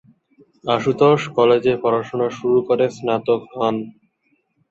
আশুতোষ 0.65 1.21
কলেজে 1.37 1.73
পড়াশোনা 1.83 2.27
শুরু 2.37 2.59
করে 2.67 2.85
স্নাতক 2.95 3.41
হন। 3.53 3.75